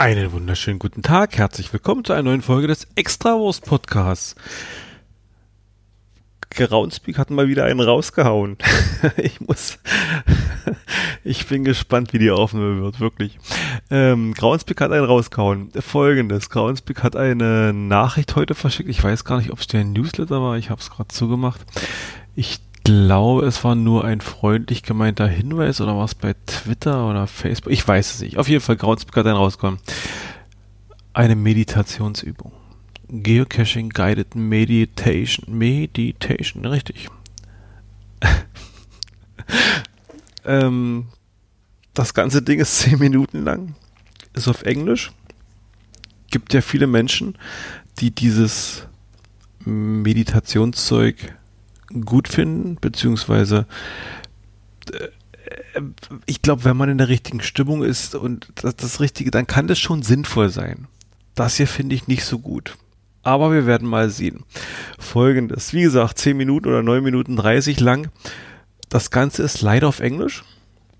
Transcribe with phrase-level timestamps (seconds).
[0.00, 4.34] Einen wunderschönen guten Tag, herzlich willkommen zu einer neuen Folge des Extrawurst Podcasts.
[6.48, 8.56] Groundspeak hat mal wieder einen rausgehauen.
[9.18, 9.78] ich muss,
[11.22, 13.38] ich bin gespannt, wie die Aufnahme wird, wirklich.
[13.90, 15.70] Ähm, Groundspeak hat einen rausgehauen.
[15.78, 18.88] Folgendes, Groundspeak hat eine Nachricht heute verschickt.
[18.88, 20.56] Ich weiß gar nicht, ob es der Newsletter war.
[20.56, 21.60] Ich habe es gerade zugemacht.
[22.34, 27.26] Ich glaube, es war nur ein freundlich gemeinter Hinweis oder war es bei Twitter oder
[27.26, 27.72] Facebook?
[27.72, 28.38] Ich weiß es nicht.
[28.38, 29.80] Auf jeden Fall, Groundspeak hat einen rausgekommen.
[31.12, 32.52] Eine Meditationsübung.
[33.08, 35.58] Geocaching Guided Meditation.
[35.58, 37.08] Meditation, richtig.
[40.44, 41.06] ähm,
[41.94, 43.74] das ganze Ding ist zehn Minuten lang,
[44.34, 45.10] ist auf Englisch.
[46.30, 47.36] Gibt ja viele Menschen,
[47.98, 48.86] die dieses
[49.64, 51.34] Meditationszeug
[52.04, 53.66] gut finden, beziehungsweise
[54.92, 55.08] äh,
[56.26, 59.66] ich glaube, wenn man in der richtigen Stimmung ist und das, das Richtige, dann kann
[59.66, 60.86] das schon sinnvoll sein.
[61.34, 62.76] Das hier finde ich nicht so gut.
[63.22, 64.44] Aber wir werden mal sehen.
[64.98, 68.08] Folgendes, wie gesagt, 10 Minuten oder 9 Minuten 30 lang.
[68.88, 70.44] Das Ganze ist leider auf Englisch,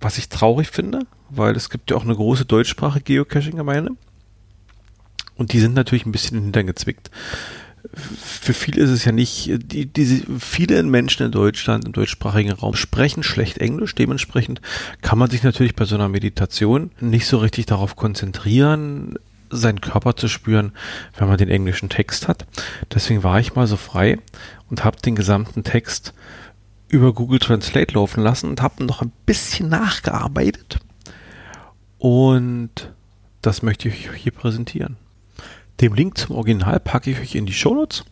[0.00, 3.92] was ich traurig finde, weil es gibt ja auch eine große deutschsprachige Geocaching-Gemeinde.
[5.36, 7.10] Und die sind natürlich ein bisschen hintergezwickt
[7.94, 12.74] für viele ist es ja nicht, die, diese, viele Menschen in Deutschland, im deutschsprachigen Raum
[12.74, 13.94] sprechen schlecht Englisch.
[13.94, 14.60] Dementsprechend
[15.02, 19.18] kann man sich natürlich bei so einer Meditation nicht so richtig darauf konzentrieren,
[19.50, 20.72] seinen Körper zu spüren,
[21.16, 22.46] wenn man den englischen Text hat.
[22.92, 24.18] Deswegen war ich mal so frei
[24.70, 26.14] und habe den gesamten Text
[26.88, 30.78] über Google Translate laufen lassen und habe noch ein bisschen nachgearbeitet.
[31.98, 32.92] Und
[33.42, 34.96] das möchte ich hier präsentieren.
[35.80, 38.04] Den Link zum Original packe ich euch in die Shownotes.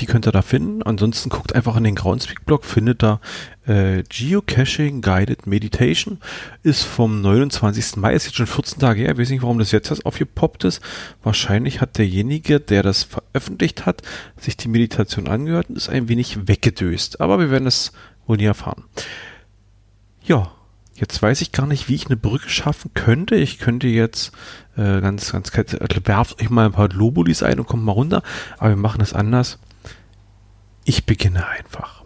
[0.00, 0.82] Die könnt ihr da finden.
[0.82, 3.20] Ansonsten guckt einfach in den Groundspeak-Blog, findet da
[3.66, 6.18] äh, Geocaching Guided Meditation.
[6.62, 7.96] Ist vom 29.
[7.96, 9.12] Mai, ist jetzt schon 14 Tage her.
[9.12, 10.80] Ich weiß nicht, warum das jetzt erst aufgepoppt ist.
[11.22, 14.02] Wahrscheinlich hat derjenige, der das veröffentlicht hat,
[14.38, 17.20] sich die Meditation angehört und ist ein wenig weggedöst.
[17.20, 17.92] Aber wir werden es
[18.26, 18.84] wohl nie erfahren.
[20.22, 20.52] Ja,
[21.00, 23.34] Jetzt weiß ich gar nicht, wie ich eine Brücke schaffen könnte.
[23.34, 24.32] Ich könnte jetzt
[24.76, 28.22] äh, ganz, ganz, also werft euch mal ein paar Globulis ein und kommt mal runter.
[28.58, 29.58] Aber wir machen es anders.
[30.84, 32.04] Ich beginne einfach.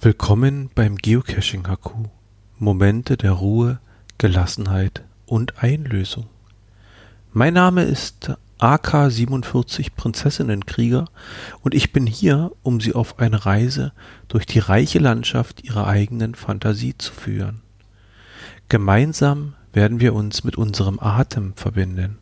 [0.00, 2.04] Willkommen beim Geocaching Haku.
[2.58, 3.80] Momente der Ruhe,
[4.16, 6.26] Gelassenheit und Einlösung.
[7.34, 11.06] Mein Name ist AK-47 Prinzessinnenkrieger
[11.62, 13.92] und ich bin hier, um Sie auf eine Reise
[14.28, 17.62] durch die reiche Landschaft Ihrer eigenen Fantasie zu führen.
[18.68, 22.18] Gemeinsam werden wir uns mit unserem Atem verbinden.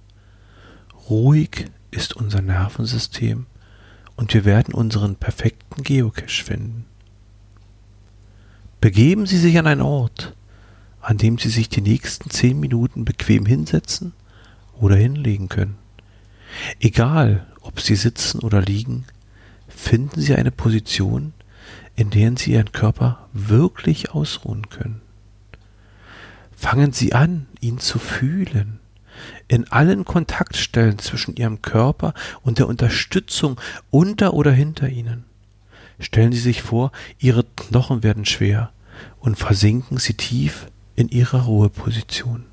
[1.08, 3.46] Ruhig ist unser Nervensystem
[4.16, 6.86] und wir werden unseren perfekten Geocache finden.
[8.80, 10.34] Begeben Sie sich an einen Ort,
[11.00, 14.12] an dem Sie sich die nächsten zehn Minuten bequem hinsetzen
[14.80, 15.81] oder hinlegen können.
[16.80, 19.04] Egal, ob Sie sitzen oder liegen,
[19.68, 21.32] finden Sie eine Position,
[21.96, 25.00] in der Sie Ihren Körper wirklich ausruhen können.
[26.56, 28.78] Fangen Sie an, ihn zu fühlen,
[29.48, 35.24] in allen Kontaktstellen zwischen Ihrem Körper und der Unterstützung unter oder hinter Ihnen.
[35.98, 38.72] Stellen Sie sich vor, Ihre Knochen werden schwer
[39.20, 42.44] und versinken Sie tief in Ihrer Ruheposition.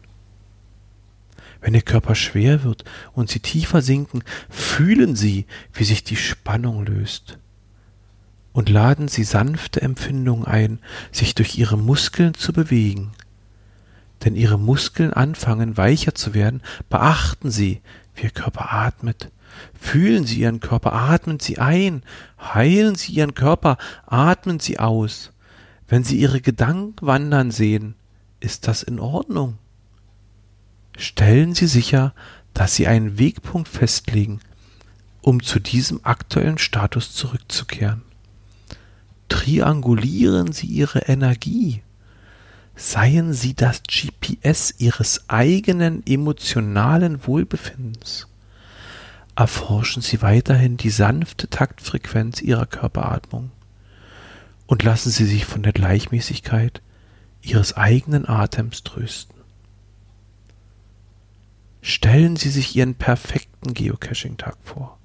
[1.61, 6.85] Wenn Ihr Körper schwer wird und Sie tiefer sinken, fühlen Sie, wie sich die Spannung
[6.85, 7.37] löst.
[8.53, 10.79] Und laden Sie sanfte Empfindungen ein,
[11.11, 13.11] sich durch Ihre Muskeln zu bewegen.
[14.23, 17.81] Denn Ihre Muskeln anfangen weicher zu werden, beachten Sie,
[18.15, 19.31] wie Ihr Körper atmet.
[19.79, 22.03] Fühlen Sie Ihren Körper, atmen Sie ein,
[22.39, 25.31] heilen Sie Ihren Körper, atmen Sie aus.
[25.87, 27.95] Wenn Sie Ihre Gedanken wandern sehen,
[28.39, 29.57] ist das in Ordnung.
[30.99, 32.13] Stellen Sie sicher,
[32.53, 34.41] dass Sie einen Wegpunkt festlegen,
[35.21, 38.01] um zu diesem aktuellen Status zurückzukehren.
[39.29, 41.83] Triangulieren Sie Ihre Energie.
[42.75, 48.27] Seien Sie das GPS Ihres eigenen emotionalen Wohlbefindens.
[49.37, 53.51] Erforschen Sie weiterhin die sanfte Taktfrequenz Ihrer Körperatmung
[54.67, 56.81] und lassen Sie sich von der Gleichmäßigkeit
[57.41, 59.38] Ihres eigenen Atems trösten.
[61.81, 64.97] Stellen Sie sich Ihren perfekten Geocaching-Tag vor.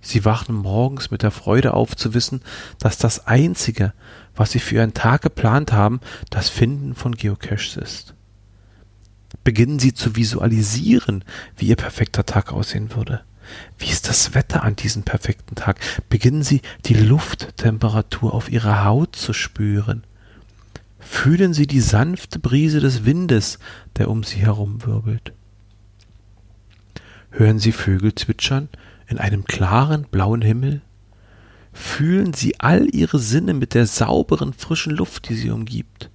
[0.00, 2.42] Sie wachen morgens mit der Freude auf zu wissen,
[2.78, 3.92] dass das Einzige,
[4.34, 6.00] was Sie für Ihren Tag geplant haben,
[6.30, 8.14] das Finden von Geocaches ist.
[9.44, 11.24] Beginnen Sie zu visualisieren,
[11.56, 13.22] wie Ihr perfekter Tag aussehen würde.
[13.78, 15.80] Wie ist das Wetter an diesem perfekten Tag?
[16.08, 20.04] Beginnen Sie die Lufttemperatur auf Ihrer Haut zu spüren.
[21.02, 23.58] Fühlen Sie die sanfte Brise des Windes,
[23.96, 25.32] der um Sie herum wirbelt.
[27.30, 28.68] Hören Sie Vögel zwitschern
[29.08, 30.80] in einem klaren blauen Himmel.
[31.72, 36.08] Fühlen Sie all Ihre Sinne mit der sauberen, frischen Luft, die Sie umgibt.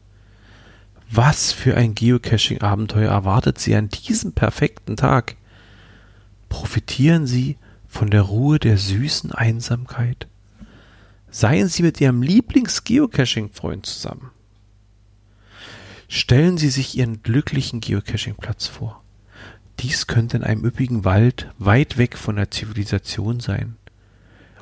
[1.11, 5.35] Was für ein Geocaching-Abenteuer erwartet Sie an diesem perfekten Tag?
[6.47, 7.57] Profitieren Sie
[7.87, 10.27] von der Ruhe der süßen Einsamkeit.
[11.29, 14.31] Seien Sie mit Ihrem Lieblings-Geocaching-Freund zusammen.
[16.07, 19.03] Stellen Sie sich Ihren glücklichen Geocaching-Platz vor.
[19.79, 23.75] Dies könnte in einem üppigen Wald weit weg von der Zivilisation sein.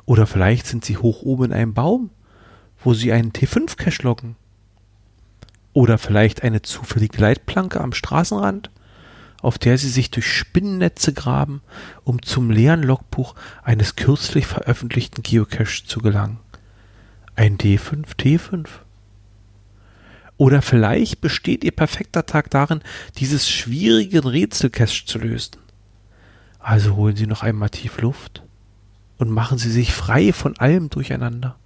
[0.04, 2.10] Oder vielleicht sind Sie hoch oben in einem Baum,
[2.82, 4.36] wo Sie einen T5-Cache loggen.
[5.72, 8.70] Oder vielleicht eine zufällige Leitplanke am Straßenrand,
[9.40, 11.62] auf der Sie sich durch Spinnennetze graben,
[12.02, 16.38] um zum leeren Logbuch eines kürzlich veröffentlichten Geocaches zu gelangen.
[17.36, 18.66] Ein D5 T5.
[20.38, 22.80] Oder vielleicht besteht Ihr perfekter Tag darin,
[23.18, 25.56] dieses schwierige Rätselcache zu lösen.
[26.58, 28.42] Also holen Sie noch einmal tief Luft
[29.18, 31.56] und machen Sie sich frei von allem Durcheinander.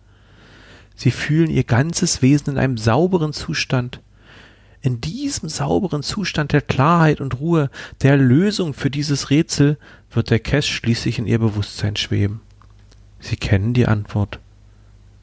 [0.95, 4.01] Sie fühlen Ihr ganzes Wesen in einem sauberen Zustand.
[4.83, 7.71] In diesem sauberen Zustand der Klarheit und Ruhe,
[8.03, 9.79] der Lösung für dieses Rätsel,
[10.11, 12.41] wird der Cache schließlich in Ihr Bewusstsein schweben.
[13.19, 14.39] Sie kennen die Antwort.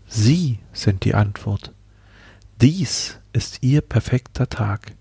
[0.08, 1.72] Sie sind die Antwort.
[2.62, 4.94] Dies ist Ihr perfekter Tag.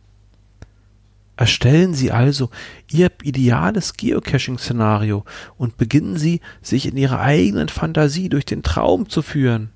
[1.36, 2.50] Erstellen Sie also
[2.90, 5.24] Ihr ideales Geocaching-Szenario
[5.56, 9.70] und beginnen Sie, sich in Ihrer eigenen Fantasie durch den Traum zu führen.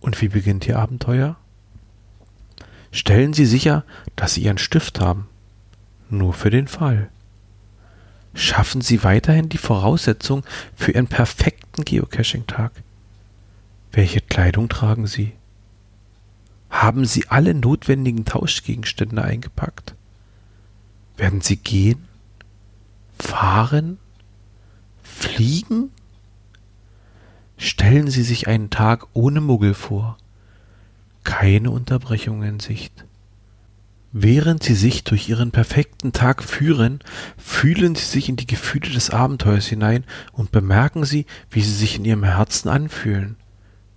[0.00, 1.36] Und wie beginnt Ihr Abenteuer?
[2.90, 3.84] Stellen Sie sicher,
[4.16, 5.28] dass Sie Ihren Stift haben.
[6.10, 7.10] Nur für den Fall.
[8.34, 10.44] Schaffen Sie weiterhin die Voraussetzung
[10.74, 12.72] für Ihren perfekten Geocaching-Tag.
[13.92, 15.32] Welche Kleidung tragen Sie?
[16.70, 19.94] Haben Sie alle notwendigen Tauschgegenstände eingepackt?
[21.16, 22.06] Werden Sie gehen?
[23.18, 23.98] Fahren?
[25.02, 25.90] Fliegen?
[27.56, 30.18] Stellen Sie sich einen Tag ohne Muggel vor.
[31.24, 33.06] Keine Unterbrechung in Sicht.
[34.12, 37.00] Während Sie sich durch Ihren perfekten Tag führen,
[37.36, 41.96] fühlen Sie sich in die Gefühle des Abenteuers hinein und bemerken Sie, wie sie sich
[41.96, 43.36] in Ihrem Herzen anfühlen.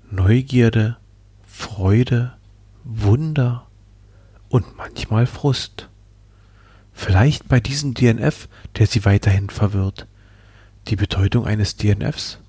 [0.10, 0.98] Neugierde,
[1.48, 2.34] Freude,
[2.84, 3.68] Wunder
[4.50, 5.90] und manchmal Frust.
[6.92, 10.08] Vielleicht bei diesem DNF, der Sie weiterhin verwirrt.
[10.88, 12.40] Die Bedeutung eines DNFs?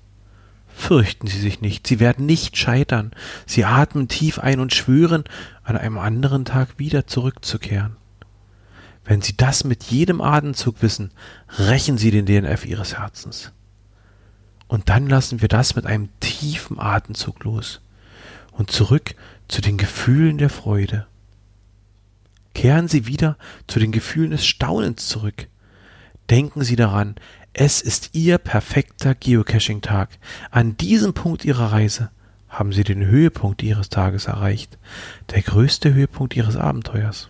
[0.73, 3.11] Fürchten Sie sich nicht, Sie werden nicht scheitern.
[3.45, 5.23] Sie atmen tief ein und schwören,
[5.63, 7.97] an einem anderen Tag wieder zurückzukehren.
[9.03, 11.11] Wenn Sie das mit jedem Atemzug wissen,
[11.57, 13.51] rächen Sie den DNF Ihres Herzens.
[14.67, 17.81] Und dann lassen wir das mit einem tiefen Atemzug los
[18.51, 19.15] und zurück
[19.51, 21.07] zu den Gefühlen der Freude.
[22.53, 23.37] Kehren Sie wieder
[23.67, 25.47] zu den Gefühlen des Staunens zurück.
[26.29, 27.15] Denken Sie daran,
[27.51, 30.09] es ist Ihr perfekter Geocaching-Tag.
[30.51, 32.11] An diesem Punkt Ihrer Reise
[32.47, 34.77] haben Sie den Höhepunkt Ihres Tages erreicht,
[35.31, 37.29] der größte Höhepunkt Ihres Abenteuers.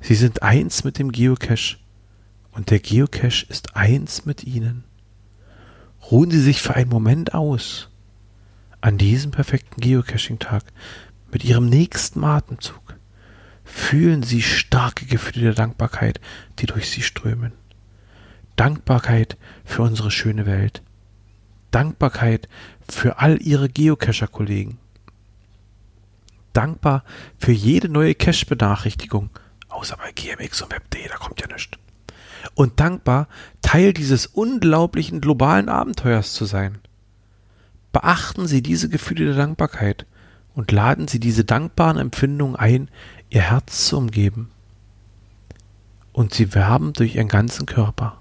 [0.00, 1.76] Sie sind eins mit dem Geocache
[2.50, 4.82] und der Geocache ist eins mit Ihnen.
[6.10, 7.90] Ruhen Sie sich für einen Moment aus
[8.80, 10.64] an diesem perfekten Geocaching-Tag
[11.32, 12.96] mit Ihrem nächsten Atemzug
[13.64, 16.20] fühlen Sie starke Gefühle der Dankbarkeit,
[16.58, 17.52] die durch Sie strömen.
[18.54, 20.82] Dankbarkeit für unsere schöne Welt.
[21.70, 22.48] Dankbarkeit
[22.88, 24.78] für all Ihre Geocacher-Kollegen.
[26.52, 27.04] Dankbar
[27.38, 29.30] für jede neue Cache-Benachrichtigung,
[29.68, 31.76] außer bei GMX und Web.de, da kommt ja nichts.
[32.54, 33.28] Und dankbar,
[33.60, 36.78] Teil dieses unglaublichen globalen Abenteuers zu sein.
[37.96, 40.04] Beachten Sie diese Gefühle der Dankbarkeit
[40.54, 42.90] und laden Sie diese dankbaren Empfindungen ein,
[43.30, 44.50] Ihr Herz zu umgeben.
[46.12, 48.18] Und Sie werben durch Ihren ganzen Körper.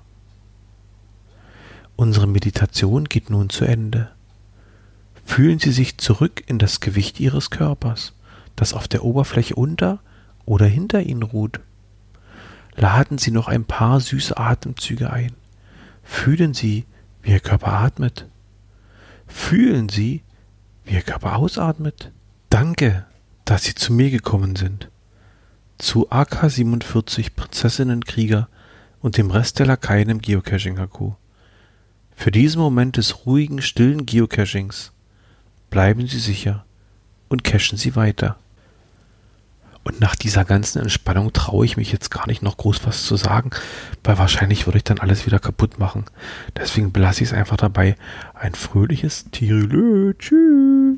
[1.98, 4.12] Unsere Meditation geht nun zu Ende.
[5.26, 8.14] Fühlen Sie sich zurück in das Gewicht Ihres Körpers,
[8.56, 10.00] das auf der Oberfläche unter
[10.46, 11.60] oder hinter Ihnen ruht.
[12.78, 15.34] Laden Sie noch ein paar süße Atemzüge ein.
[16.02, 16.86] Fühlen Sie,
[17.24, 18.26] wie Ihr Körper atmet.
[19.28, 20.24] Fühlen Sie,
[20.84, 22.12] wie Ihr Körper ausatmet.
[22.50, 23.06] Danke,
[23.44, 24.90] dass Sie zu mir gekommen sind.
[25.78, 28.48] Zu AK-47 Prinzessinnenkrieger
[29.02, 31.14] und dem Rest der Lakaien im Geocaching-HQ.
[32.16, 34.94] Für diesen Moment des ruhigen, stillen Geocachings
[35.70, 36.66] bleiben Sie sicher
[37.28, 38.38] und cachen Sie weiter.
[39.86, 43.16] Und nach dieser ganzen Entspannung traue ich mich jetzt gar nicht noch groß was zu
[43.18, 43.52] sagen,
[44.04, 46.06] weil wahrscheinlich würde ich dann alles wieder kaputt machen.
[46.58, 47.96] Deswegen belasse ich es einfach dabei.
[48.34, 50.14] Ein fröhliches Tirülö.
[50.18, 50.98] Tschüss.